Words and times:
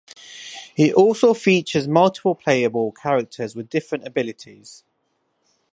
It 0.75 0.95
also 0.95 1.35
features 1.35 1.87
multiple 1.87 2.33
playable 2.33 2.91
characters 2.91 3.55
with 3.55 3.69
different 3.69 4.07
abilities. 4.07 4.83